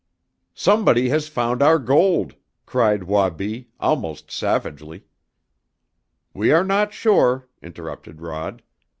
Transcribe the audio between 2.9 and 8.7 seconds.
Wabi, almost savagely. "We are not sure," interrupted Rod.